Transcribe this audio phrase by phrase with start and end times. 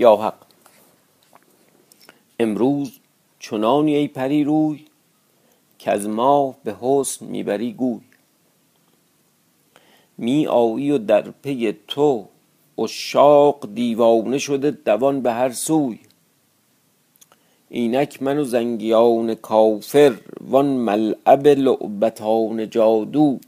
[0.00, 0.34] یا حق
[2.38, 2.98] امروز
[3.38, 4.86] چنانی ای پری روی
[5.78, 8.00] که از ما به حسن می‌بری گوی.
[10.18, 12.28] می آیی و در پی تو
[12.78, 15.98] اشاق دیوانه شده دوان به هر سوی.
[17.68, 23.38] اینک من و زنگیان کافر وان ملعب لعبتان جادو.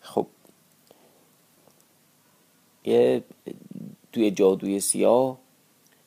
[0.00, 0.26] خب
[2.84, 3.22] یه
[4.12, 5.38] توی جادوی سیاه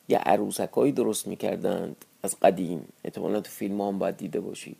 [0.08, 2.06] یه عروسکایی درست می‌کردند.
[2.24, 2.88] از قدیم.
[3.04, 4.78] احتمالا تو فیلم هم باید دیده باشید.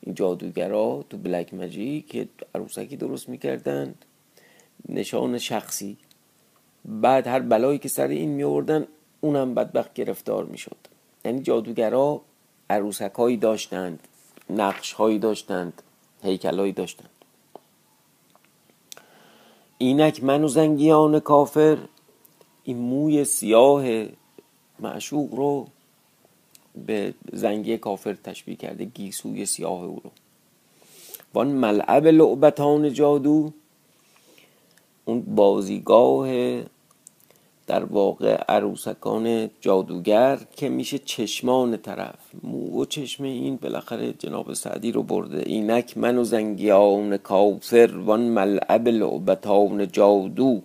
[0.00, 4.04] این جادوگرا تو بلک مجیک که عروسکی درست می‌کردند
[4.88, 5.96] نشان شخصی.
[6.84, 8.86] بعد هر بلایی که سر این میوردن
[9.20, 10.76] اونم بدبخت گرفتار می‌شد.
[11.24, 12.20] یعنی جادوگرا
[12.70, 14.08] عروسکایی داشتند.
[14.50, 15.82] نقش هایی داشتند.
[16.22, 17.10] هیکلایی داشتند.
[19.78, 21.78] اینک من و زنگیان کافر
[22.64, 23.84] این موی سیاه
[24.80, 25.66] معشوق رو
[26.86, 30.10] به زنگی کافر تشبیه کرده گیسوی سیاه او رو.
[31.34, 33.52] وان ملعب لعبتان جادو
[35.04, 36.28] اون بازیگاه
[37.66, 42.18] در واقع عروسکان جادوگر که میشه چشمان طرف.
[42.42, 45.42] مو و چشم این بالاخره جناب سعدی رو برده.
[45.46, 50.62] اینک من و زنگیان کافر وان ملعب لعبتان جادو.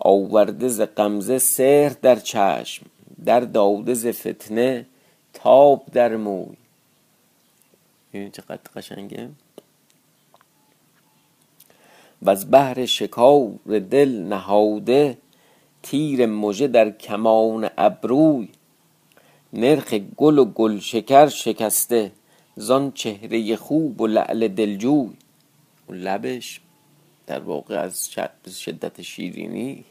[0.00, 2.86] آورده ز قمزه سهر در چشم
[3.24, 4.86] در داده ز فتنه
[5.32, 6.56] تاب در موی.
[8.12, 9.28] این چقدر قشنگه.
[12.22, 15.18] و از بحر شکار دل نهاده
[15.82, 18.48] تیر مژه در کمان ابروی.
[19.52, 22.12] نرخ گل و گل شکر شکسته
[22.56, 25.10] زان چهره خوب و لعل دلجوی.
[25.88, 26.60] و لبش
[27.30, 28.10] در واقع از
[28.60, 29.84] شدت شیرینی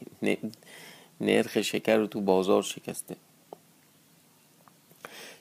[1.21, 3.15] نرخ شکر رو تو بازار شکسته.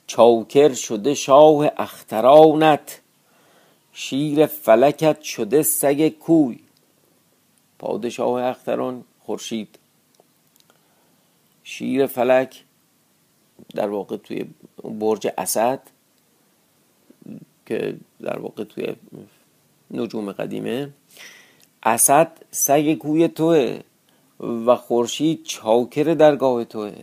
[0.07, 3.01] چاکر شده شاه اخترانت
[3.93, 6.59] شیر فلکت شده سگ کوی.
[7.79, 9.79] پادشاه اختران خورشید.
[11.63, 12.63] شیر فلک
[13.75, 14.45] در واقع توی
[14.83, 15.81] برج اسد
[17.65, 18.95] که در واقع توی
[19.91, 20.89] نجوم قدیمه.
[21.83, 23.79] اسد سگ کوی توه
[24.39, 26.93] و خورشید چاکر درگاه توه.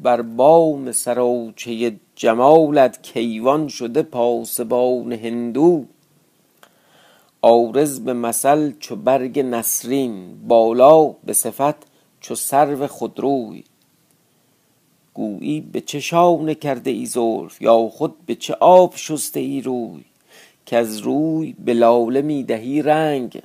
[0.00, 5.84] بر بام سراچه جمالت کیوان شده پاسبان هندو.
[7.42, 11.74] آرز به مثل چو برگ نسرین بالا به صفت
[12.20, 13.64] چو سرو خودروی.
[15.14, 20.04] گویی به چه شانه کرده ای زلف یا خود به چه آب شسته ای روی؟
[20.66, 23.42] که از روی به لاله می‌دهی رنگ.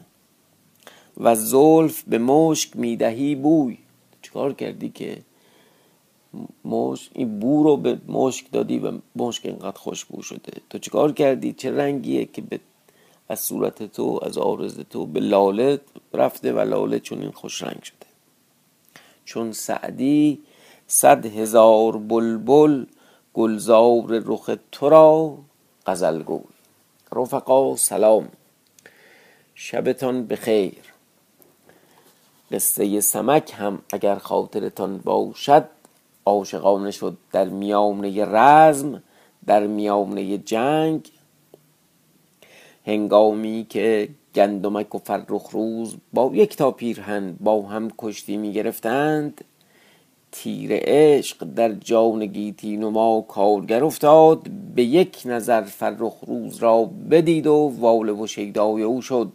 [1.21, 3.77] و زلف به مشک می‌دهی بوی.
[4.21, 5.21] چیکار کردی که
[6.65, 11.53] مشک این بو رو به مشک دادی و مشک اینقدر خوشبو شده؟ تو چیکار کردی؟
[11.53, 12.59] چه رنگیه که به
[13.29, 15.79] از صورت تو از آرز تو به لاله
[16.13, 18.05] رفته و لاله چون این خوش رنگ شده؟
[19.25, 20.39] چون سعدی
[20.87, 22.85] صد هزار بلبل
[23.33, 25.37] گلزار رخ تو را
[25.85, 26.43] غزل گوی.
[27.15, 28.29] رفقا سلام.
[29.55, 30.90] شبتان بخیر.
[32.51, 35.65] قصه سمک هم اگر خاطرتان باشد
[36.25, 39.03] عاشقانه شد در میامنه رزم
[39.45, 41.11] در میامنه جنگ.
[42.85, 49.43] هنگامی که گندمک و فرخ روز با یک تا پیرهن با هم کشتی می گرفتند
[50.31, 57.47] تیر عشق در جان گیتی نما کارگر افتاد به یک نظر فرخ روز را بدید
[57.47, 59.31] و واله و شیدای او شد.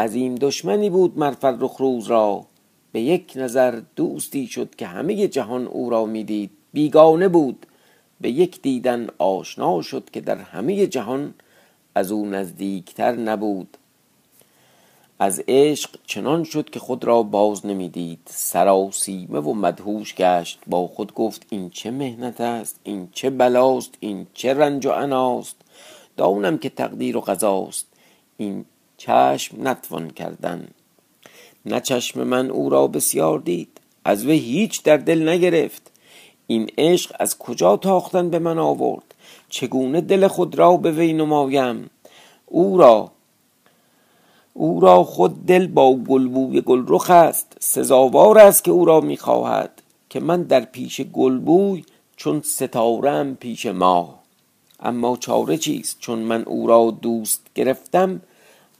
[0.00, 2.46] عظیم دشمنی بود مر فرخ روز را.
[2.92, 6.50] به یک نظر دوستی شد که همه جهان او را می‌دید.
[6.72, 7.66] بیگانه بود.
[8.20, 11.34] به یک دیدن آشنا شد که در همه جهان
[11.94, 13.76] از او نزدیکتر نبود.
[15.18, 18.20] از عشق چنان شد که خود را باز نمی‌دید.
[18.24, 20.58] سراسیمه و مدهوش گشت.
[20.66, 25.56] با خود گفت این چه مهنت است این چه بلاست این چه رنج و عناست
[26.16, 27.86] دانم که تقدیر و قضاست.
[28.36, 28.64] این
[29.00, 30.68] چشم نتوان کردن.
[31.66, 35.90] نه چشم من او را بسیار دید از وی هیچ در دل نگرفت.
[36.46, 39.14] این عشق از کجا تاختن به من آورد؟
[39.48, 41.90] چگونه دل خود را به وی نمایم؟
[42.46, 43.10] او را
[44.54, 47.56] او را خود دل با گلبوی گلرخ است.
[47.60, 51.84] سزاوار است که او را می‌خواهد که من در پیش گلبوی
[52.16, 54.20] چون ستارم پیش ماه
[54.80, 58.20] اما چاره چیست چون من او را دوست گرفتم؟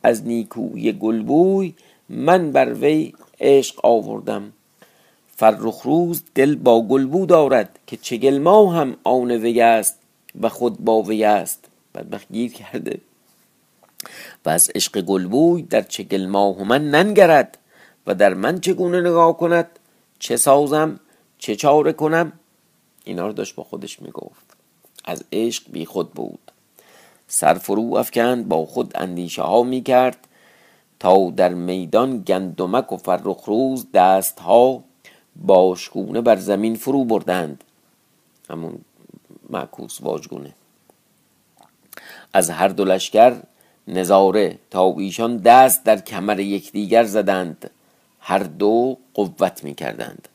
[0.03, 1.75] از نیکوی گلبوی
[2.09, 4.53] من بر وی عشق آوردم.
[5.37, 9.99] فرخ روز دل با گلبو دارد که چگل ما هم آن وی است
[10.41, 11.65] و خود با وی است.
[11.95, 13.01] بدبخت گیر کرده.
[14.47, 17.59] و از عشق گلبوی در چگل ماه من ننگرد
[18.07, 19.79] و در من چگونه نگاه کند؟
[20.19, 21.01] چه سازم؟
[21.39, 22.33] چه چاره کنم؟
[23.05, 24.57] اینا رو داشت با خودش می‌گفت.
[25.05, 26.50] از عشق بی خود بود.
[27.33, 30.29] سر فرو افکند با خود اندیشه ها می‌کرد
[31.01, 34.85] تا در میدان گندمک و فرخ روز دست ها
[35.37, 37.65] باشگونه بر زمین فرو بردند.
[38.51, 38.79] همون
[39.51, 40.53] معکوس واژگونه.
[42.33, 43.37] از هر دو لشکر
[43.89, 47.71] نظاره تا ایشان دست در کمر یکدیگر زدند.
[48.21, 50.29] هر دو قوت می کردند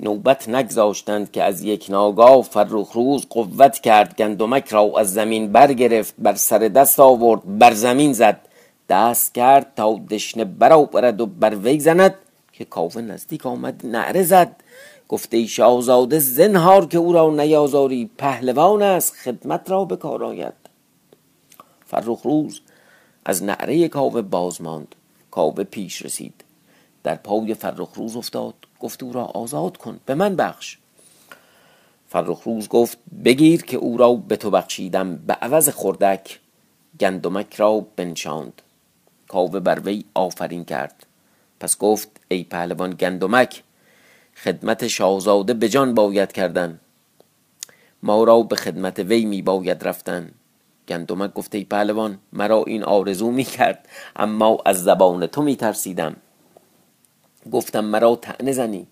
[0.00, 6.14] نوبت نگذاشتند که از یک ناگاه فرخ روز قوت کرد گندمک را از زمین برگرفت
[6.18, 8.40] بر سر دست آورد بر زمین زد.
[8.88, 12.14] دست کرد تا دشنه برآورد و بر وی زند
[12.52, 14.56] که کاوه نزدیک آمد نعره زد.
[15.08, 20.54] گفته ای شاهزاده زنهار که او را نیازاری پهلوان است خدمت را به کار آید.
[21.86, 22.60] فرخ روز
[23.24, 24.94] از نعره کاوه باز ماند
[25.30, 26.44] کاوه پیش رسید.
[27.02, 28.54] در پای فرخ روز افتاد.
[28.84, 30.78] گفت او را آزاد کن به من بخش.
[32.08, 36.40] فرخ روز گفت بگیر که او را به تو بخشیدم به عوض خردک
[37.00, 38.62] گندمک را بنشاند.
[39.28, 41.06] کاوه بر وی آفرین کرد.
[41.60, 43.62] پس گفت ای پهلوان گندمک
[44.36, 46.80] خدمت شاهزاده به جان باید کردن.
[48.02, 50.30] ما را به خدمت وی می باید رفتن.
[50.88, 56.16] گندمک گفت ای پهلوان مرا این آرزو می کرد اما از زبان تو می ترسیدم.
[57.52, 58.86] گفتم مرا تعنه زنی.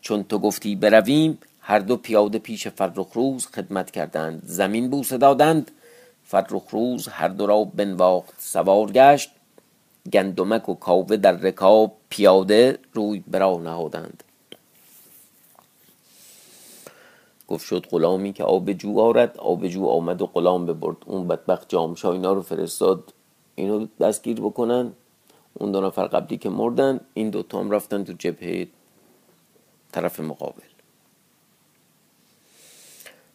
[0.00, 4.42] چون تو گفتی برویم هر دو پیاده پیش فرخ روز خدمت کردند.
[4.44, 5.70] زمین بوسه دادند
[6.24, 9.30] فرخ روز هر دو را بنواخت سوار گشت.
[10.12, 14.24] گندمک و کاوه در رکاب پیاده روی برا نهادند.
[17.48, 19.38] گفت شد غلامی که آب جو آرد.
[19.38, 20.96] آب جو آمد و غلام ببرد.
[21.06, 23.12] اون بدبخت جامشا اینا رو فرستاد.
[23.54, 24.92] اینو دستگیر بکنن.
[25.54, 28.66] اون دو نفر قبلی که مردن این دوتا هم رفتن تو جبهه
[29.92, 30.62] طرف مقابل.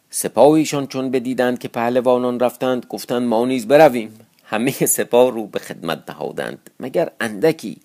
[0.10, 4.20] سپاهیشان چون بدیدند که پهلوانان رفتند گفتند ما نیز برویم.
[4.44, 7.78] همه سپاه رو به خدمت نهادند مگر اندکی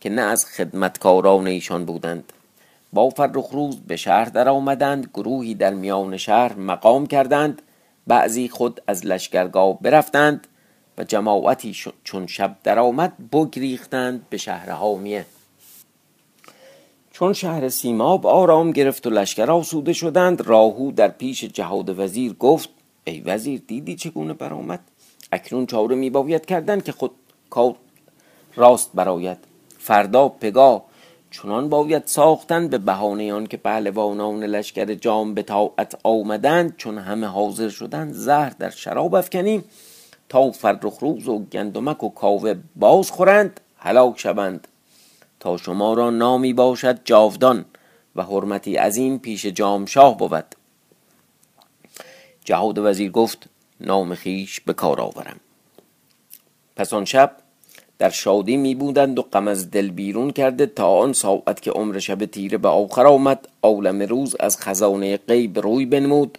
[0.00, 2.32] که نه از خدمتکاران ایشان بودند.
[2.92, 7.62] با فرخ روز به شهر در آمدند گروهی در میان شهر مقام کردند.
[8.06, 10.46] بعضی خود از لشکرگاه برفتند.
[10.98, 15.26] و جماعتی چون شب درآمد بگریختند به شهر حامیه.
[17.12, 22.68] چون شهر سیماب آرام گرفت و لشکر آسوده شدند راهو در پیش جهاد وزیر گفت
[23.04, 24.80] ای وزیر دیدی چگونه برآمد؟
[25.32, 27.10] اکنون چاره می باید کردن که خود
[27.50, 27.76] کار
[28.56, 29.38] راست براید
[29.78, 30.84] فردا پگاه
[31.30, 37.26] چنان باید ساختن به بهانه آن که پهلوانان لشکر جام به طاعت آمدند چون همه
[37.26, 39.64] حاضر شدند زهر در شراب افکنیم.
[40.32, 44.68] تا فرخ روز و گندمک و کاوه باز خورند هلاک شوند.
[45.40, 47.64] تا شما را نامی باشد جاودان
[48.16, 50.44] و حرمتی از این پیش جامشاه بود.
[52.44, 53.48] جهاد وزیر گفت
[53.80, 55.40] نام خیش به کار آورم.
[56.76, 57.36] پس آن شب
[57.98, 61.98] در شادی می بودند و غم از دل بیرون کرده تا آن ساعت که عمر
[61.98, 66.38] شب تیره به آخر آمد عالم روز از خزانه غیب روی بنمود.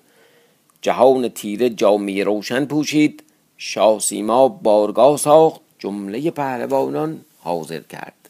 [0.81, 3.23] جهان تیره جامعه روشن پوشید.
[3.65, 8.29] شاه سیما بارگاه ساخت جمله پهلوانان حاضر کرد.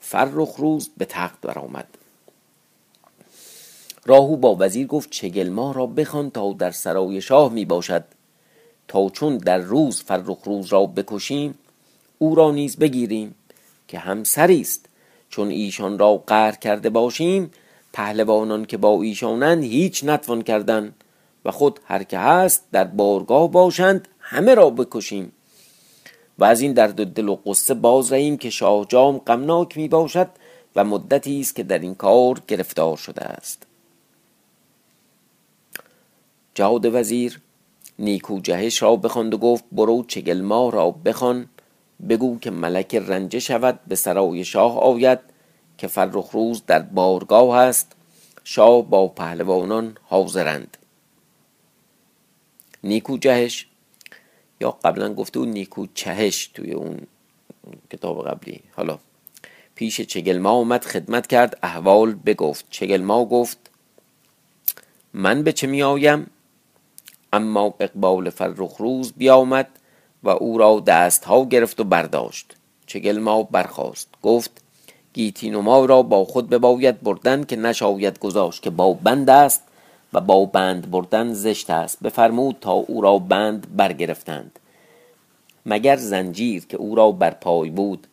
[0.00, 1.88] فرخ روز به تخت برآمد.
[4.06, 8.04] راهو با وزیر گفت چگل را بخوان تا در سرای شاه می باشد.
[8.88, 11.58] تا چون در روز فرخ روز را بکشیم
[12.18, 13.34] او را نیز بگیریم
[13.88, 14.86] که همسری است.
[15.30, 17.50] چون ایشان را قهر کرده باشیم
[17.92, 20.94] پهلوانان که با ایشانند هیچ نتوان کردن
[21.44, 25.32] و خود هر که هست در بارگاه باشند همه را بکشیم
[26.38, 30.28] و از این درد دل و قصه باز رهیم که شاه جام غمناک می باشد
[30.76, 33.66] و مدتی است که در این کار گرفتار شده است.
[36.54, 37.40] جهاد وزیر
[37.98, 41.48] نیکو جهش را بخواند و گفت برو چگل ما را بخوان
[42.08, 45.18] بگو که ملک رنجه شود به سرای شاه آید
[45.78, 47.92] که فرخ روز در بارگاه است
[48.44, 50.76] شاه با پهلوانان حاضرند.
[52.84, 53.69] نیکو جهش
[54.60, 56.98] یا قبلا گفته او نیکو چهش توی اون
[57.90, 58.60] کتاب قبلی.
[58.76, 58.98] حالا
[59.74, 62.64] پیش چگلما اومد خدمت کرد احوال بگفت.
[62.70, 63.58] چگلما گفت
[65.14, 66.26] من به چه می آیم
[67.32, 69.68] اما اقبال فرخ روز بیامد
[70.22, 72.56] و او را دست ها گرفت و برداشت.
[72.86, 74.62] چگل ما برخواست گفت
[75.12, 79.62] گیتی نما را با خود بباید بردن که نشاید گذاشت که با بند است.
[80.12, 82.02] و با بند بردن زشت است.
[82.02, 84.58] بفرمود تا او را بند برگرفتند.
[85.66, 88.06] مگر زنجیر که او را بر پای بود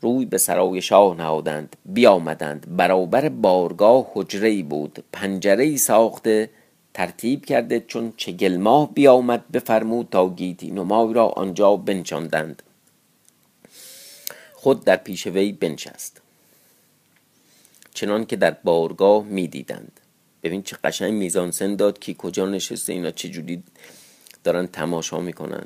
[0.00, 2.76] روی به سرای شاه نهادند بیامدند.
[2.76, 5.04] برابر بارگاه حجره بود.
[5.12, 6.50] پنجره ساخته
[6.94, 12.62] ترتیب کرده چون چگل ماه بیامد بفرمود تا گیتی نمای را آنجا بنشاندند.
[14.54, 16.20] خود در پیش وی بنشست.
[17.94, 20.00] چنان که در بارگاه می‌دیدند.
[20.46, 23.62] ببین چه قشنگ میزان سن داد که کجا نشسته اینا چجوری
[24.44, 25.64] دارن تماشا می‌کنن.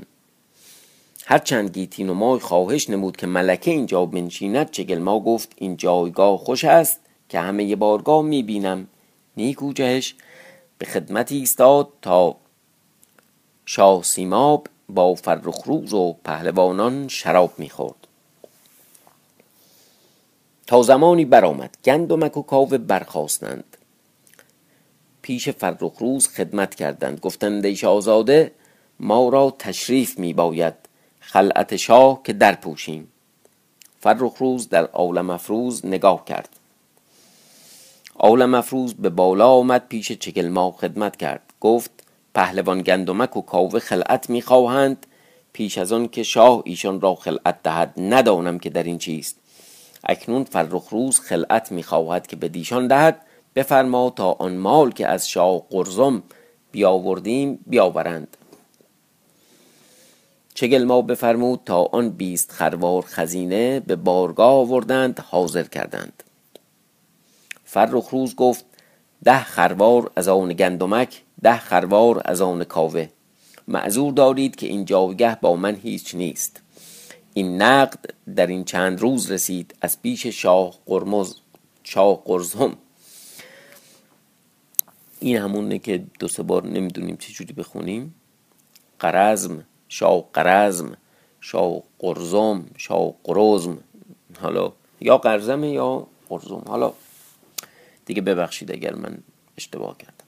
[1.26, 6.64] هرچند گیتی نمای خواهش نمود که ملکه اینجا بنشیند چگل ما گفت این جایگاه خوش
[6.64, 8.87] است که همه بارگاه می‌بینم.
[9.37, 10.14] نیکو جهش
[10.78, 12.37] به خدمتی ایستاد تا
[13.66, 18.06] شاه سیماب با فرخروز و پهلوانان شراب می‌خورد.
[20.66, 23.69] تا زمانی برآمد گندمک و کاوه برخواستند
[25.22, 27.20] پیش فرخروز خدمت کردند.
[27.20, 28.52] گفتند ای آزاده
[29.00, 30.74] ما را تشریف می باید
[31.20, 33.08] خلعت شاه که در پوشیم
[34.00, 36.48] فرخروز در عالم افروز نگاه کرد.
[38.18, 41.42] عالم افروز به بالا آمد پیش چگلما خدمت کرد.
[41.60, 41.90] گفت
[42.34, 45.06] پهلوان گندمک و کاوه خلعت می‌خواهند.
[45.52, 49.36] پیش از آن که شاه ایشان را خلعت دهد ندانم که در این چیست.
[50.04, 53.20] اکنون فرخروز خلعت می‌خواهد که به دیشان دهد.
[53.54, 56.23] بفرما تا آن مال که از شاه قرزم
[56.73, 58.37] بیاوردیم بیاورند.
[60.54, 66.23] چگل ما بفرمود تا آن بیست خروار خزینه به بارگاه آوردند حاضر کردند.
[67.64, 68.64] فرخروز گفت
[69.25, 73.09] ده خروار از آن گندمک ده خروار از آن کاوه.
[73.69, 76.61] معذور دارید که این جایگه با من هیچ نیست.
[77.35, 81.35] این نقد در این چند روز رسید از پیش شاه قرمز
[81.83, 82.76] شاه قرزم.
[85.20, 88.14] این همونه که دو سه بار نمی‌دونیم چجوری بخونیم.
[88.98, 90.96] قرزم شاه قرزم
[91.40, 93.78] شاه قرزم شاه قرزم.
[94.40, 96.62] حالا یا قرزم یا قرزم.
[96.66, 96.92] حالا
[98.04, 99.18] دیگه ببخشید اگر من
[99.58, 100.24] اشتباه کردم.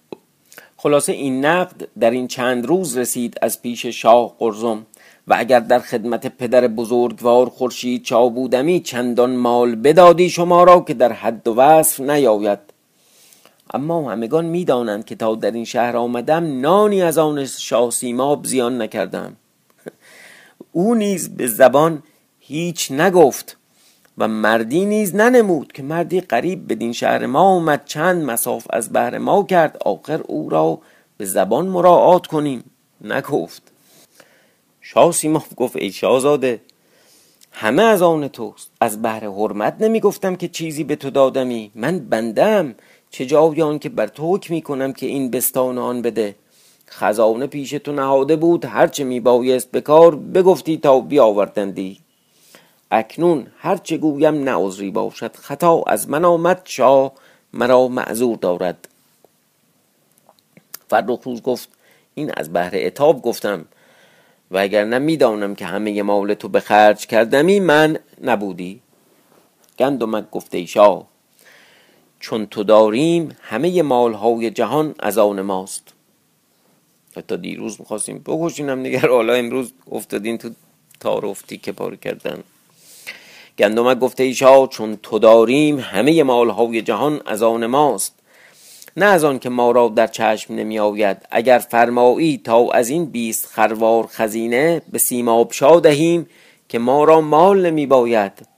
[0.76, 4.87] خلاصه این نقد در این چند روز رسید از پیش شاه قرزم
[5.28, 10.94] و اگر در خدمت پدر بزرگوار خورشید چا بودمی چندان مال بدادی شما را که
[10.94, 12.72] در حد و وصف نیاید.
[13.73, 18.83] اما همگان می‌دانند که تا در این شهر آمدم نانی از آن شاه سیماب زیان
[18.83, 19.37] نکردم.
[20.73, 22.02] او نیز به زبان
[22.38, 23.57] هیچ نگفت
[24.19, 29.19] و مردی نیز ننمود که مردی قریب بدین شهر ما اومد چند مساف از بهر
[29.19, 30.79] ما کرد آخر او را
[31.17, 32.64] به زبان مراعات کنیم.
[33.00, 33.62] نگفت.
[34.81, 36.61] شاه سیماف گفت ای شاهزاده
[37.52, 38.71] همه از آن توست.
[38.81, 41.71] از بهر حرمت نمی‌گفتم که چیزی به تو دادمی.
[41.75, 42.75] من بندم.
[43.12, 46.35] چه جای که بر تو حکم کنم که این بستان آن بده؟
[46.88, 52.00] خزانه پیش تو نهاده بود هرچه می بایست به کار بگفتی تا بیاوردندی.
[52.90, 57.12] اکنون هرچه گویم نه باشد خطا از من آمد شاه
[57.52, 58.88] مرا معذور دارد.
[60.88, 61.69] فرخروز گفت
[62.14, 63.64] این از بهر اتاب گفتم
[64.50, 68.81] و اگر نمی‌دانم که همه مال تو به خرج کردمی من نبودی.
[69.78, 70.66] گندمک گفته ای
[72.23, 75.83] چون تو داریم همه مالهای جهان از آن ماست.
[77.17, 80.50] حتی دیروز می‌خواستیم بکشینم نگر حالا امروز افتادین تو
[81.00, 82.43] تارفتی که پار کردن.
[83.59, 88.14] گندمک گفته ایشا چون تو داریم همه مالهای جهان از آن ماست.
[88.97, 93.05] نه از آن که ما را در چشم نمی آید اگر فرمایی تا از این
[93.05, 96.26] بیست خروار خزینه به سیماب شا دهیم
[96.69, 98.51] که ما را مال نمی باید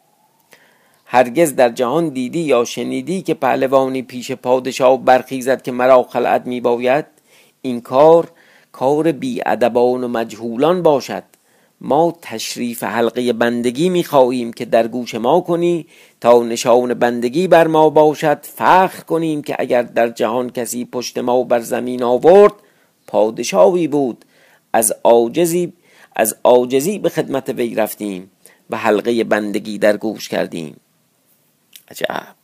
[1.15, 6.61] هرگز در جهان دیدی یا شنیدی که پهلوانی پیش پادشاه برخیزد که مرا خلعت می
[6.61, 7.05] باید
[7.63, 8.31] این کار
[8.73, 11.23] کار بی ادبان و مجهولان باشد.
[11.81, 15.87] ما تشریف حلقه بندگی می خواهیم که در گوش ما کنی
[16.21, 18.39] تا نشان بندگی بر ما باشد.
[18.43, 22.55] فخر کنیم که اگر در جهان کسی پشت ما بر زمین آورد
[23.07, 24.25] پادشاهی بود.
[24.73, 25.73] از عاجزی
[26.17, 28.31] از عاجزی به خدمت وی رفتیم
[28.71, 30.77] و حلقه بندگی در گوش کردیم.
[32.03, 32.35] عجب.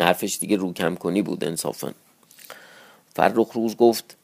[0.00, 1.92] حرفش دیگه رو کم کنی بود انصافا.
[3.14, 4.16] فرخ روز گفت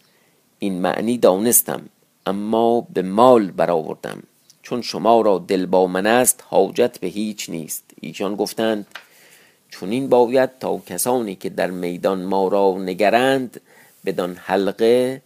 [0.59, 1.89] این معنی دانستم
[2.27, 4.23] اما به مال برآوردم.
[4.63, 7.85] چون شما را دل با من است حاجت به هیچ نیست.
[8.01, 8.87] ایشان گفتند
[9.69, 13.61] چون این باید تا کسانی که در میدان ما را نگرند
[14.05, 15.23] بدان حلقه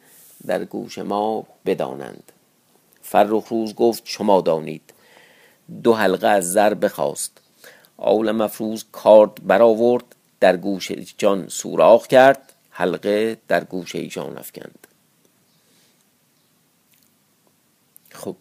[0.46, 2.32] در گوش ما بدانند.
[3.02, 4.92] فرخ روز گفت شما دانید.
[5.82, 7.40] دو حلقه از زر بخواست.
[7.96, 10.04] آول مفروض کارد برآورد
[10.40, 14.86] در گوش جان سوراخ کرد حلقه در گوش ایشان افکند.
[18.12, 18.36] خب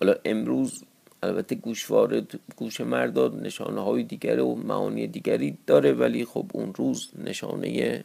[0.00, 0.84] حالا امروز
[1.22, 7.08] البته گوشواره گوش مردا نشانه های دیگر و معانی دیگری داره ولی خب اون روز
[7.24, 8.04] نشانه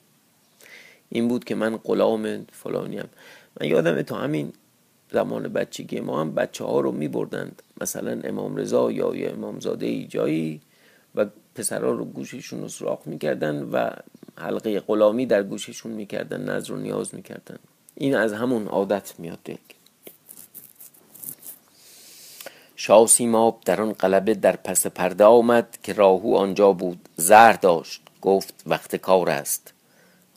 [1.10, 3.10] این بود که من غلام فلانیم
[3.62, 4.54] من یادم تا همین
[5.12, 9.86] زمان بچگی ما هم بچه ها رو می بردند مثلا امام رضا یا یه امامزاده
[9.86, 10.62] ای جایی
[11.16, 13.90] و پسرها رو گوششون رو سراخ می‌کردن و
[14.38, 17.60] حلقه غلامی در گوششون می‌کردن نظر و نیاز می‌کردن.
[17.96, 19.60] این از همون عادت میاد دیگه
[22.76, 27.10] شاه سیماب در آن قلبه در پس پرده آمد که راهو آنجا بود.
[27.18, 28.02] زهر داشت.
[28.22, 29.74] گفت وقت کار است.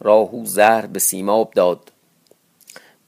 [0.00, 1.90] راهو زهر به سیماب داد.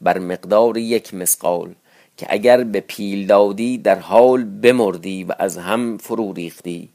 [0.01, 1.75] بر مقدار یک مسقال
[2.17, 6.89] که اگر به پیل دادی در حال بمردی و از هم فرو ریختی.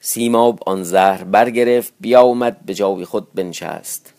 [0.00, 4.12] سیماب آن زهر برگرفت بیامد به جای خود بنشست.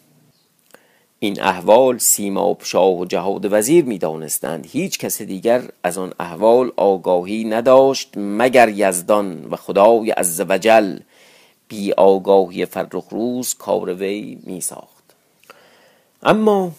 [1.20, 6.72] این احوال سیماب شاه و جهاد وزیر می دانستند هیچ کس دیگر از آن احوال
[6.78, 11.00] آگاهی نداشت مگر یزدان و خدای عزوجل
[11.68, 13.94] بی آگاهی فرخ روز کار
[14.44, 15.16] می ساخت
[16.24, 16.72] اما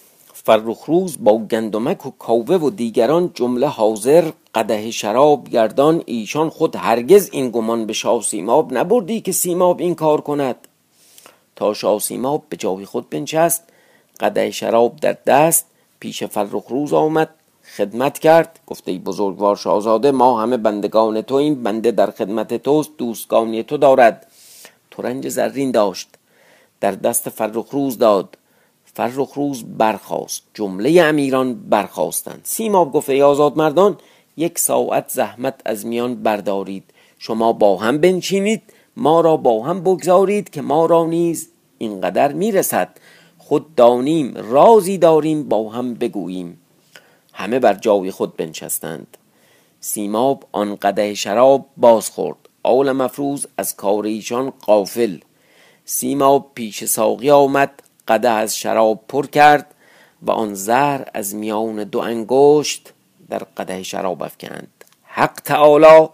[0.48, 6.76] فرخ روز با گندمک و کاوه و دیگران جمله حاضر قده شراب گردان ایشان خود
[6.76, 10.56] هرگز این گمان به شاه سیماب نبردی که سیماب این کار کند.
[11.56, 13.64] تا شاه سیماب به جای خود بنشست
[14.20, 15.66] قده شراب در دست
[16.00, 17.28] پیش فرخ روز آمد
[17.76, 18.60] خدمت کرد.
[18.66, 24.26] گفته بزرگوار شاهزاده ما همه بندگان تو این بنده در خدمت توست دوستگانی تو دارد.
[24.90, 26.08] ترنج زرین داشت
[26.80, 28.37] در دست فرخ روز داد.
[28.98, 30.42] فرخ روز برخاست.
[30.54, 33.98] جمله امیران برخواستند سیماب گفت ای آزاد مردان
[34.36, 36.84] یک ساعت زحمت از میان بردارید.
[37.18, 38.62] شما با هم بنشینید
[38.96, 42.88] ما را با هم بگذارید که ما را نیز اینقدر می‌رسد.
[43.38, 46.60] خود دانیم رازی داریم با هم بگوییم.
[47.32, 49.16] همه بر جای خود بنشستند.
[49.80, 55.18] سیماب آن قده شراب باز خورد آول مفروض از کار ایشان قافل
[55.84, 57.82] سیماب پیش ساقی آمد.
[58.08, 59.74] قده از شراب پر کرد
[60.22, 62.92] و آن زهر از میان دو انگشت
[63.30, 64.84] در قده شراب افکند.
[65.04, 66.08] حق تعالی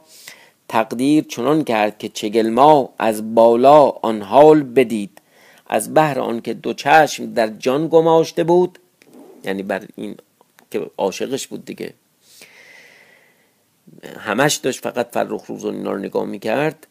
[0.69, 5.21] تقدیر چنان کرد که چگل ما از بالا آن حال بدید.
[5.67, 8.79] از بهر آن که دو چشم در جان گماشته بود
[9.45, 10.17] یعنی بر این
[10.71, 11.95] که عاشقش بود دیگه.
[14.19, 16.87] همش داشت فقط فرخ روز اینا رو نگاه می‌کرد.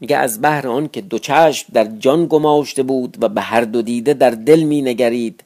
[0.00, 3.82] میگه از بهر آن که دو چشم در جان گماشته بود و به هر دو
[3.82, 5.44] دیده در دل می نگرید.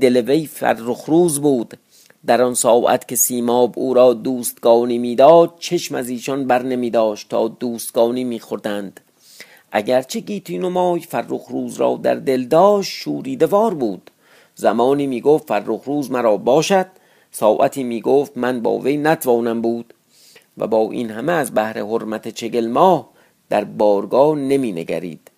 [0.00, 1.74] دل وی فرخ روز بود.
[2.26, 7.28] در آن ساعت که سیماب او را دوستگانی می‌داد چشم از ایشان بر نمی داشت
[7.28, 9.00] تا دوستگانی میخوردند
[9.72, 14.10] اگرچه گیتی نمای فرخ روز را در دل داشت شوریده وار بود.
[14.54, 16.86] زمانی می‌گفت فرخ روز مرا باشد.
[17.30, 19.94] ساعتی می‌گفت من با وی نتوانم بود.
[20.58, 23.08] و با این همه از بهر حرمت چگل ماه
[23.50, 25.30] در بارگاه نمی نگرید.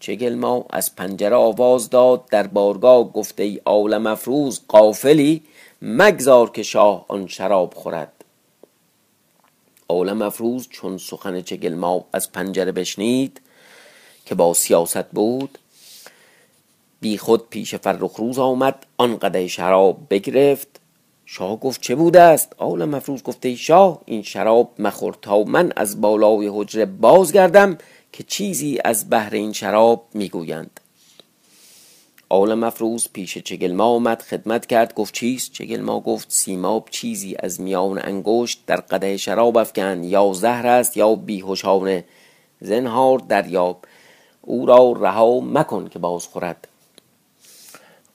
[0.00, 5.42] چگل ما از پنجره آواز داد در بارگاه گفته ای عالم افروز قافلی
[5.82, 8.12] مگذار که شاه آن شراب خورد.
[9.88, 13.40] عالم افروز چون سخن چگل ما از پنجره بشنید
[14.26, 15.58] که با سیاست بود
[17.00, 20.80] بی خود پیش فرخ روز آمد آن قده شراب بگرفت.
[21.30, 25.72] شاه گفت چه بوده است؟ عالم مفروض گفته ای شاه این شراب مخور تا من
[25.76, 27.78] از بالای حجره بازگردم
[28.12, 30.80] که چیزی از بهر این شراب می‌گویند.
[32.30, 38.00] عالم مفروض پیش چگلما آمد خدمت کرد گفت چیست؟ چگلما گفت سیماب چیزی از میان
[38.04, 42.04] انگشت در قده شراب افکن یا زهر است یا بیهوشانه.
[42.60, 43.84] زنهار دریاب
[44.42, 46.68] او را رها مکن که باز خورد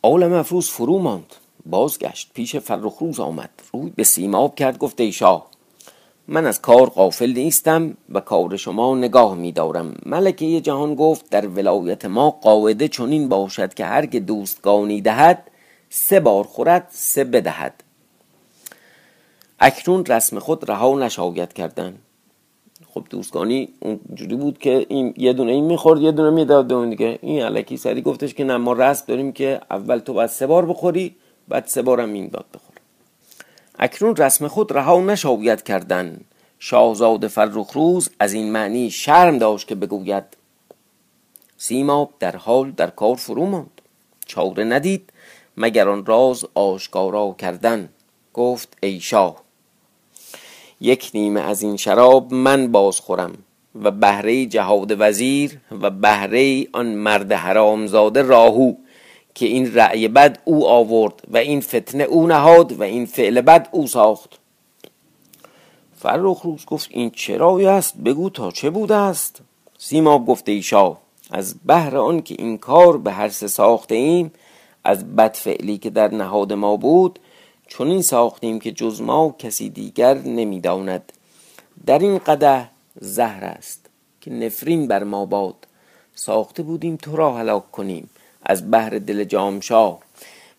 [0.04, 1.36] عالم مفروض فرو ماند.
[1.66, 3.50] بازگشت پیش فرخروز آمد.
[3.74, 5.48] روی به سیماب کرد گفت ای شاه
[6.28, 11.48] من از کار قافل نیستم و کار شما نگاه می دارم ملکه جهان گفت در
[11.48, 15.48] ولایت ما قاعده چنین باشد که هر که دوستگانی دهد
[15.90, 17.84] سه بار خورد سه بدهد.
[19.60, 21.98] اکنون رسم خود رها نشاید کردن.
[22.94, 27.20] خب دوستگانی اونجوری بود که این یه دونه این می‌خورد یه دونه می‌داد اون دیگه.
[27.22, 30.66] این علکی سری گفتش که نه ما رسم داریم که اول تو باید سه بار
[30.66, 31.16] بخوری
[31.48, 32.76] بعد سه بارم این داد بخور.
[33.80, 36.22] اکنون رسم خود رها نشاید کردن.
[36.60, 40.24] شاهزاده فرخ روز از این معنی شرم داشت که بگوید
[41.58, 43.82] سیماب در حال در کار فرو ماند.
[44.26, 45.10] چاره ندید
[45.58, 47.90] مگر آن راز آشکارا کردن.
[48.34, 49.44] گفت ای شاه
[50.82, 53.34] یک نیمه از این شراب من باز خورم
[53.84, 58.74] و بهره جهاد وزیر و بهره آن مرد حرامزاده راهو.
[59.36, 63.70] که این رأی بد او آورد و این فتنه او نهاد و این فعل بد
[63.72, 64.40] او ساخت.
[65.96, 69.42] فرخ روز گفت این چرایی است؟ بگو تا چه بوده است؟
[69.78, 70.98] سیماب گفته ایشا
[71.32, 74.32] از بهر آن که این کار به هر سه ساخته ایم
[74.84, 77.20] از بد فعلی که در نهاد ما بود
[77.68, 81.14] چون این ساختیم که جز ما کسی دیگر نمی‌داند.
[81.86, 82.70] در این قده
[83.02, 83.90] زهر است
[84.22, 85.56] که نفرین بر ما باد.
[86.16, 88.10] ساخته بودیم تو را هلاک کنیم.
[88.46, 90.00] از بهر دل جامشاه.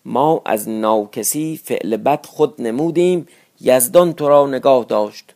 [0.05, 3.27] ما از ناکسی فعل بد خود نمودیم
[3.61, 5.35] یزدان تو را نگاه داشت.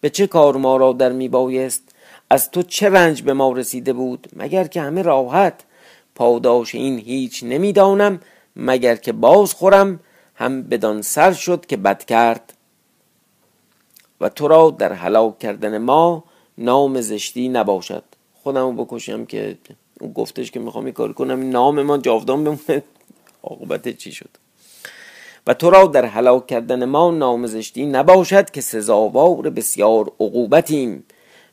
[0.00, 1.82] به چه کار ما را در می بایست؟
[2.30, 5.64] از تو چه رنج به ما رسیده بود؟ مگر که همه راحت؟
[6.14, 8.20] پاداش این هیچ نمی‌دانم
[8.56, 10.00] مگر که باز خورم
[10.34, 12.52] هم بدان سر شد که بد کرد.
[14.20, 16.24] و تو را در هلاک کردن ما
[16.58, 18.04] نام زشتی نباشد.
[18.42, 19.58] خودمو بکشم که
[20.08, 22.82] گفتش که می‌خوام این کار کنم نام ما جاودان بمونه.
[23.42, 24.30] عاقبت چی شد؟
[25.46, 31.04] و تو را در هلاک کردن ما نامزشتی نباشد که سزاوار بسیار عقوبتیم.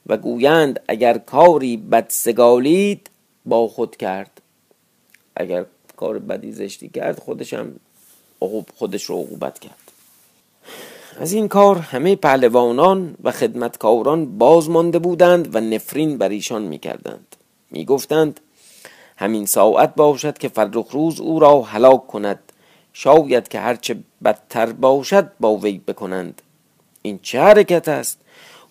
[0.08, 3.10] و گویند اگر کاری بد سگالید
[3.46, 4.42] با خود کرد.
[5.36, 5.66] اگر
[5.98, 7.76] کار بدی زشتی کرد خودش هم
[8.76, 9.92] خودش رو عقوبت کرد.
[11.20, 17.36] از این کار همه پهلوانان و خدمتکاران باز مانده بودند و نفرین بر ایشان می‌کردند.
[17.72, 18.40] می‌گفتند
[19.18, 22.40] همین ساعت باشد که فرخ روز او را هلاک کند.
[22.94, 26.42] شاید که هرچه بدتر باشد با وی بکنند.
[27.02, 28.20] این چه حرکت است؟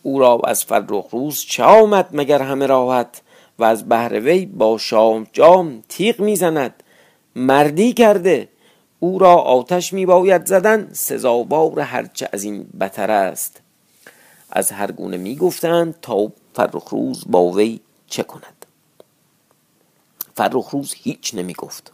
[0.02, 3.22] او را از فرخ روز چه آمد مگر همه راحت
[3.58, 6.82] و از بهر وی با شام جام تیغ می‌زند؟
[7.36, 8.48] مردی کرده.
[9.00, 13.60] او را آتش می باید زدن سزاوار هرچه از این بتر است.
[14.50, 18.57] از هر گونه می گفتند تا فرخروز با وی چه کند.
[20.38, 21.92] فرخروز هیچ نمی گفت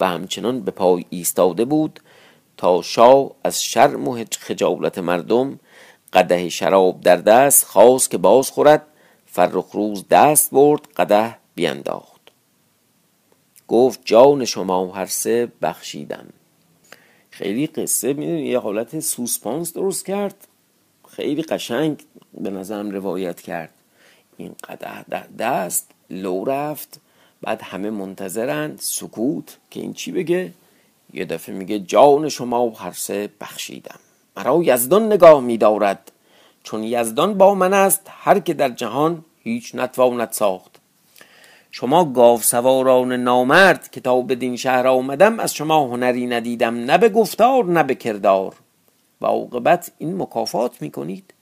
[0.00, 2.00] و همچنان به پای ایستاده بود
[2.56, 5.60] تا شاه از شرم و خجالت مردم
[6.12, 8.86] قده شراب در دست خواست که باز خورد
[9.26, 12.20] فرخروز دست برد قده بینداخت.
[13.68, 16.26] گفت جان شما هر سه بخشیدم
[17.30, 20.48] خیلی قصه می‌دونی یه حالت سوسپانس درست کرد.
[21.08, 23.74] خیلی قشنگ به نظرم روایت کرد.
[24.36, 27.00] این قده دست لو رفت.
[27.44, 30.52] بعد همه منتظرند سکوت که این چی بگه؟
[31.12, 33.98] یه دفعه میگه جان شما هر سه بخشیدم.
[34.36, 36.12] مرا یزدان نگاه میدارد.
[36.62, 40.80] چون یزدان با من است هر که در جهان هیچ نتواند ساخت.
[41.70, 47.08] شما گاو سواران نامرد که تا بدین شهر آمدم از شما هنری ندیدم نه به
[47.08, 48.54] گفتار نه به کردار.
[49.20, 51.34] و عاقبت این مکافات می‌کنید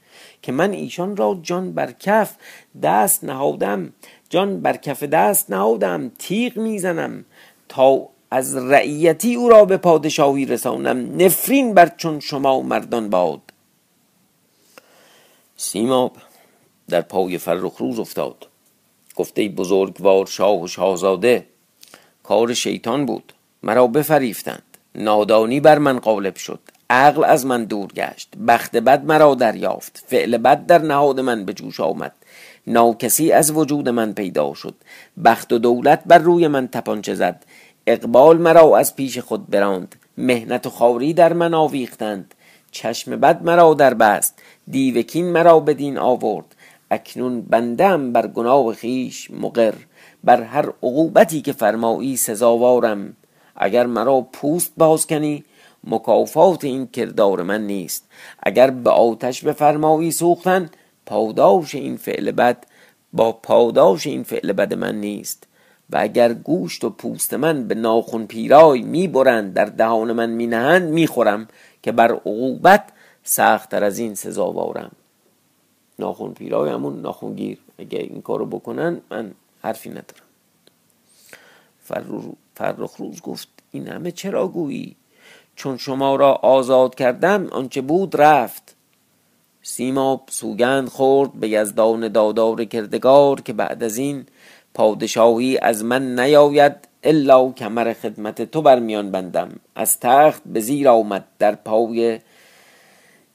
[0.43, 2.37] که من ایشان را جان بر کف
[2.83, 3.93] دست نهادم.
[4.33, 7.25] جان بر کف دست نهادم تیغ می‌زنم
[7.68, 11.23] تا از رعیتی او را به پادشاهی رسانم.
[11.23, 13.40] نفرین بر چون شما مردان باد.
[15.57, 16.16] سیماب
[16.88, 18.47] در پای فرخ روز افتاد.
[19.16, 21.47] گفته بزرگوار شاه و شاهزاده
[22.23, 23.33] کار شیطان بود.
[23.62, 24.79] مرا بفریفتند.
[24.95, 26.61] نادانی بر من غالب شد.
[26.90, 28.29] عقل از من دور گشت.
[28.49, 30.05] بخت بد مرا دریافت.
[30.07, 32.12] فعل بد در نهاد من به جوش آمد.
[32.66, 34.75] ناکسی از وجود من پیدا شد.
[35.25, 37.44] بخت و دولت بر روی من تپانچه زد.
[37.87, 39.94] اقبال مرا از پیش خود براند.
[40.18, 42.35] مهنت و خاری در من آویختند.
[42.70, 44.38] چشم بد مرا در بست.
[44.68, 46.55] دیوکین مرا بدین آورد.
[46.90, 49.75] اکنون بندم بر گناه خیش مقر.
[50.25, 53.16] بر هر عقوبتی که فرمایی سزاوارم.
[53.57, 55.44] اگر مرا پوست باز کنی
[55.85, 58.09] مکافات این کردار من نیست.
[58.42, 60.70] اگر به آتش بفرمایی سوختن
[61.07, 62.67] پاداش این فعل بد
[63.12, 65.47] با پاداش این فعل بد من نیست.
[65.91, 71.49] و اگر گوشت و پوست من به ناخون پیرای می‌برند در دهان من مینهند می‌خورم
[71.83, 72.85] که بر عقوبت
[73.25, 74.93] سختتر از این سزاوارم
[75.99, 80.27] ناخون پیرای همون ناخون گیر اگه این کارو بکنن من حرفی ندارم.
[82.55, 84.97] فرخ روز گفت این همه چرا گویی؟
[85.57, 88.77] چون شما را آزاد کردم آنچه بود رفت.
[89.62, 94.27] سیماب سوگند خورد به یزدان دادار کردگار که بعد از این
[94.75, 96.72] پادشاهی از من نیاید
[97.03, 99.48] الا کمر خدمت تو بر میان بندم.
[99.75, 102.18] از تخت به زیر آمد در پای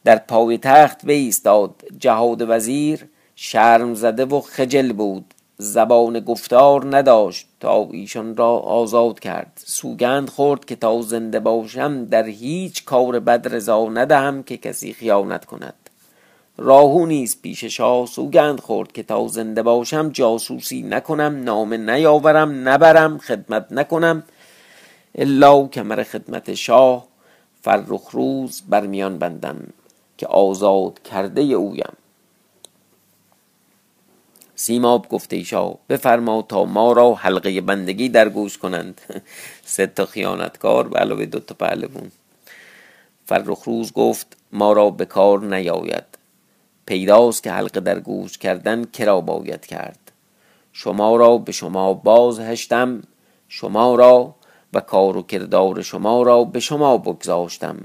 [0.04, 5.34] در پای تخت بایستاد جهاد وزیر شرم زده و خجل بود.
[5.58, 9.62] زبان گفتار نداشت تا ایشان را آزاد کرد.
[9.66, 15.46] سوگند خورد که تا زنده باشم در هیچ کار بد رضا ندهم که کسی خیانت
[15.46, 15.87] کند.
[16.58, 23.18] راهو نیز پیش شاه سوگند خورد که تا زنده باشم جاسوسی نکنم نامه نیاورم نبرم
[23.18, 24.24] خدمت نکنم
[25.16, 27.08] الا کمر خدمت شاه
[27.62, 29.58] فرخ روز بر میان بندم
[30.18, 31.94] که آزاد کرده اویم.
[34.56, 39.02] سیماب گفته شاه بفرما تا ما را حلقه بندگی در گوش کنند.
[39.66, 42.12] سه تا خیانتکار به علاوه دو تا پهلوون
[43.26, 46.17] فرخ روز گفت ما را به کار نیاید.
[46.88, 50.12] پیداست که حلقه در گوش کردن کرا باید کرد.
[50.74, 53.04] شما را به شما باز هشتم
[53.48, 54.36] شما را
[54.74, 57.78] و کار و کردار شما را به شما بگذاشتم.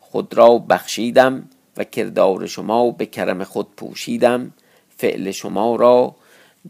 [0.00, 4.52] خود را بخشیدم و کردار شما به کرم خود پوشیدم.
[4.96, 6.14] فعل شما را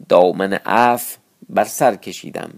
[0.08, 1.16] دامن عف
[1.48, 2.50] بر سر کشیدم.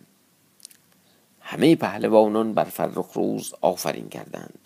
[1.41, 4.62] همه پهلوانان بر فرخ روز آفرین کردند.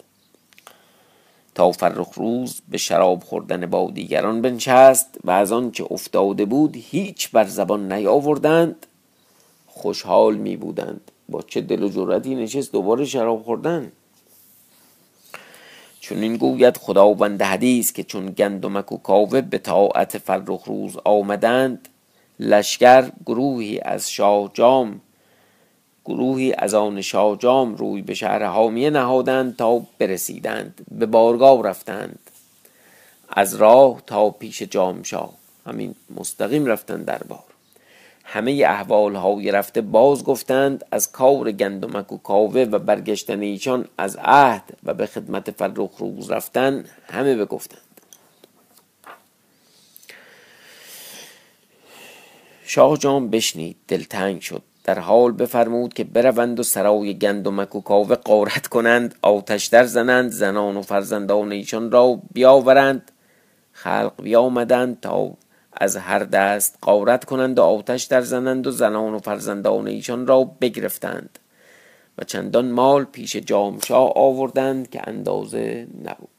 [1.56, 6.76] تا فرخ روز به شراب خوردن با دیگران بنشست و از آن که افتاده بود
[6.76, 8.86] هیچ بر زبان نیاوردند
[9.66, 11.10] خوشحال می بودند.
[11.28, 13.92] با چه دل و جرأتی نشست دوباره شراب خوردن؟
[16.00, 21.88] چون این گوید خداوند حدیث که چون گندمک و کاوه به طاعت فرخ روز آمدند
[22.40, 25.00] لشکر گروهی از شاه جام
[26.06, 32.18] گروهی از آن شاهجام روی به شهر حامیه نهادند تا برسیدند به بارگاه رفتند.
[33.28, 35.32] از راه تا پیش جامشاه
[35.66, 37.44] همین مستقیم رفتند دربار.
[38.24, 44.16] همه احوال های رفته باز گفتند از کار گندمک و کاوه و برگشتن ایشان از
[44.16, 47.80] عهد و به خدمت فرخ روز رفتن همه بگفتند.
[52.64, 54.62] شاه جام بشنید دلتنگ شد.
[54.86, 60.30] در حال بفرمود که بروند و سرای گندمک و کاوه قارت کنند آتش در زنند
[60.30, 63.10] زنان و فرزندان ایشان را بیاورند.
[63.72, 65.30] خلق بیامدند تا
[65.72, 70.44] از هر دست قارت کنند و آتش در زنند و زنان و فرزندان ایشان را
[70.44, 71.38] بگرفتند.
[72.18, 76.35] و چندان مال پیش جامشاه آوردند که اندازه نبود.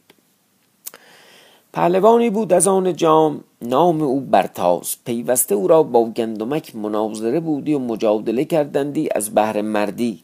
[1.74, 4.96] پهلوانی بود از آن جام نام او برتاز.
[5.06, 10.22] پیوسته او را با گندمک مناظره بودی و مجادله کردندی از بهر مردی.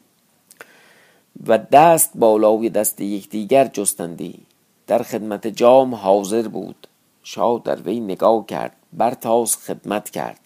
[1.48, 4.40] و دست بالای دست یکدیگر جستندی.
[4.88, 6.88] در خدمت جام حاضر بود.
[7.24, 8.76] شاه در وی نگاه کرد.
[8.94, 10.40] برتاز خدمت کرد.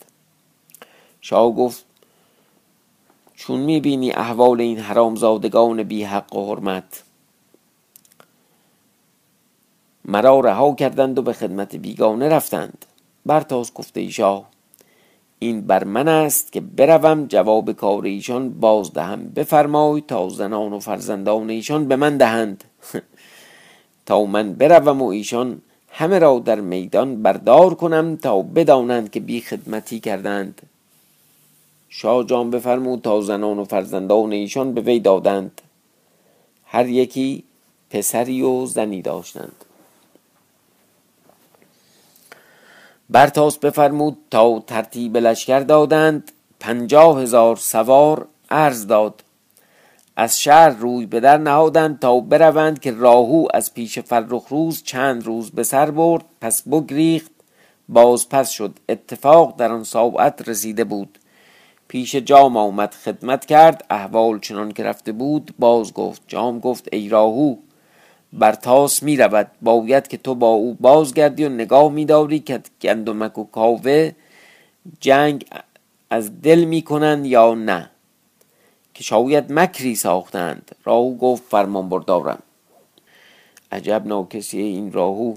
[1.21, 1.85] شاه گفت
[3.35, 7.03] چون می‌بینی احوال این حرامزادگان بی حق و حرمت
[10.07, 12.85] مرا رها کردند و به خدمت بیگانه رفتند.
[13.25, 14.49] برتاز گفته ای شاه
[15.39, 20.79] این بر من است که بروم جواب کار ایشان باز دهم بفرمای تا زنان و
[20.79, 22.63] فرزندان ایشان به من دهند.
[24.05, 29.41] تا من بروم و ایشان همه را در میدان بردار کنم تا بدانند که بی
[29.41, 30.61] خدمتی کردند.
[31.89, 35.61] شاه جان بفرمود تا زنان و فرزندان ایشان به وی دادند.
[36.65, 37.43] هر یکی
[37.89, 39.65] پسری و زنی داشتند.
[43.09, 49.23] برتاس بفرمود تا ترتیب لشکر دادند پنجاه هزار سوار عرض داد.
[50.15, 55.25] از شهر روی به در نهادند تا بروند که راهو از پیش فرخ روز چند
[55.25, 57.31] روز به سر برد پس بگریخت
[57.89, 58.79] باز پس شد.
[58.89, 61.19] اتفاق در آن ساعت رسیده بود.
[61.87, 67.09] پیش جام آمد خدمت کرد احوال چنان که رفته بود باز گفت جام گفت ای
[67.09, 67.55] راهو
[68.33, 72.61] بر تاس می رود باید که تو با او بازگردی و نگاه می داری که
[72.81, 74.11] گندمک و کاوه
[74.99, 75.45] جنگ
[76.09, 77.89] از دل می کنند یا نه.
[78.93, 80.75] که شاید مکری ساختند.
[80.83, 82.39] راهو گفت فرمان بردارم.
[83.71, 85.35] عجب ناکسی این راهو.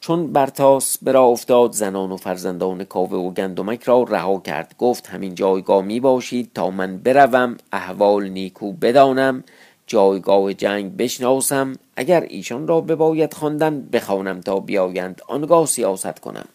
[0.00, 4.74] چون برتاس برا افتاد زنان و فرزندان کاوه و گندمک را رها کرد.
[4.78, 9.44] گفت همین جایگاه می باشید تا من بروم احوال نیکو بدانم.
[9.86, 16.48] جایگاه جنگ بشناسم اگر ایشان را بباید خواندن بخوانم تا بیایند آنگاه سیاست کنم.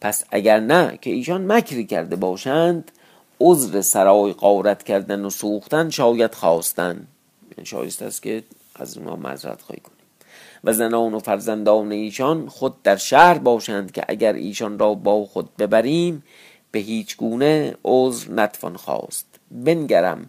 [0.00, 2.90] پس اگر نه که ایشان مکری کرده باشند
[3.40, 7.06] عذر سرای قارت کردن و سوختن شاید خواستن.
[7.50, 8.42] یعنی شایست است که
[8.74, 9.94] از ما معذرت خواهی کنیم.
[10.64, 15.56] و زنان و فرزندان ایشان خود در شهر باشند که اگر ایشان را با خود
[15.56, 16.24] ببریم
[16.70, 19.26] به هیچ گونه عذر نتوان خواست.
[19.50, 20.28] بنگرم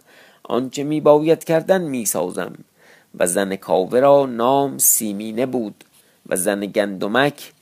[0.49, 2.53] آنچه می باید کردن می سازم
[3.15, 5.84] و زن کاوه را نام سیمینه بود
[6.25, 7.53] و زن گندمک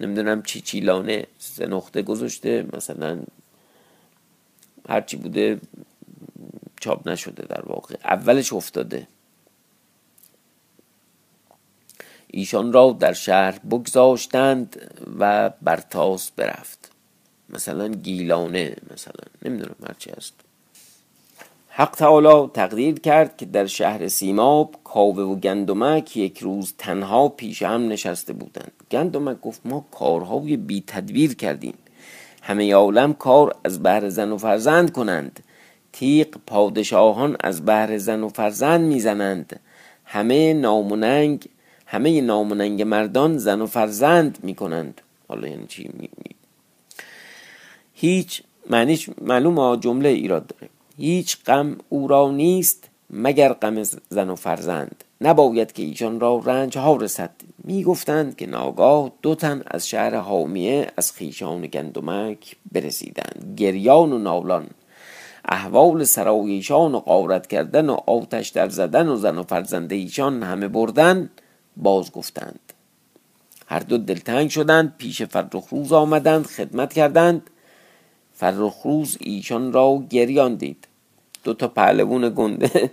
[0.00, 3.20] نمی‌دونم چی چیلانه سه نقطه گذاشته مثلا
[4.88, 5.60] هرچی بوده
[6.80, 7.94] چاپ نشده در واقع.
[8.04, 9.06] اولش افتاده.
[12.26, 16.90] ایشان را در شهر بگذاشتند و برتاس برفت.
[17.48, 20.34] مثلا گیلانه مثلا نمی‌دونم هرچی هست.
[21.74, 27.62] حق تعالی تقدیر کرد که در شهر سیماب کاوه و گندمک یک روز تنها پیش
[27.62, 28.72] هم نشسته بودند.
[28.90, 31.74] گندمک گفت ما کارهای بی تدبیر کردیم.
[32.42, 35.40] همه عالم کار از بهر زن و فرزند کنند.
[35.92, 39.60] تیق پادشاهان از بهر زن و فرزند می‌زنند.
[40.04, 41.48] همه ناموننگ
[41.86, 45.00] همه ناموننگ مردان زن و فرزند می‌کنند.
[45.28, 46.08] حالا یعنی چی؟ می...
[47.94, 50.68] هیچ معنیش معلوم جمله ایراد داره.
[51.02, 55.04] هیچ غم او را نیست مگر غم زن و فرزند.
[55.20, 57.30] نباید که ایشان را رنج ها رسد.
[57.64, 63.54] می گفتند که ناگاه دو تن از شهر حامیه از خیشان گندمک برسیدند.
[63.56, 64.66] گریان و نالان.
[65.44, 70.42] احوال سرای ایشان و قارت کردن و آتش در زدن و زن و فرزند ایشان
[70.42, 71.30] همه بردن
[71.76, 72.72] باز گفتند.
[73.66, 77.50] هر دو دلتنگ شدند پیش فرخ روز آمدند خدمت کردند.
[78.32, 80.88] فرخ روز ایشان را گریان دید.
[81.44, 82.90] دو تا پهلوون گنده.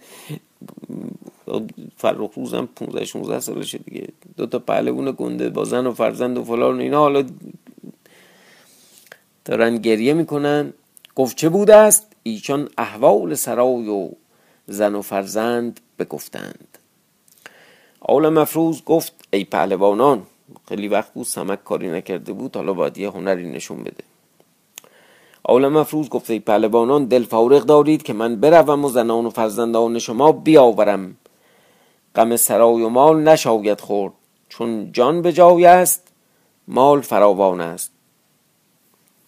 [1.98, 4.08] فرخ روز هم 15 16 سالشه دیگه.
[4.38, 7.00] دو تا پهلوون گنده با زن و فرزند و فلان اینا.
[7.00, 7.24] حالا
[9.46, 10.74] دارن گریه می‌کنن.
[11.16, 14.10] گفت چه بوده است؟ ایشان احوال سرای و
[14.68, 16.78] زن و فرزند بگفتند.
[18.00, 20.24] آل مفروض گفت ای پهلوانان
[20.68, 24.09] خیلی وقت بود سمک کاری نکرده بود حالا باید یه هنری نشون بده.
[25.44, 30.00] آل مفروض گفت ای پهلوانان دل فارغ دارید که من بروم و زنان و فرزندان
[30.00, 31.18] شما بیاورم.
[32.16, 34.14] غم سرای و مال نشاید خورد.
[34.50, 36.08] چون جان به جای است
[36.68, 37.92] مال فراوان است.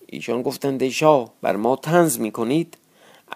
[0.07, 2.77] ایشان گفتند ای شاه بر ما تنز می کنید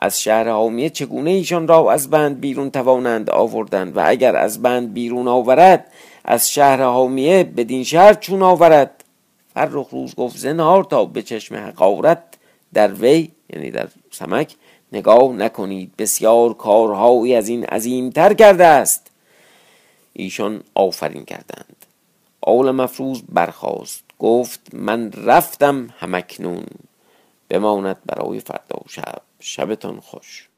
[0.01, 4.93] از شهر حامیه چگونه ایشان را از بند بیرون توانند آوردند و اگر از بند
[4.93, 5.91] بیرون آورد
[6.25, 9.03] از شهر حامیه بدین شهر چون آورد؟
[9.53, 12.23] فرخ روز گفت زنهار تا به چشم حقارت
[12.73, 14.55] در وی یعنی در سمک
[14.91, 19.11] نگاه نکنید بسیار کارهایی از این عظیمتر کرده است.
[20.13, 21.85] ایشان آفرین کردند.
[22.41, 24.03] آول مفروض برخاست.
[24.19, 26.65] گفت من رفتم همکنون.
[27.49, 29.21] بماند برای فردا و شب.
[29.39, 30.49] شبتان خوش.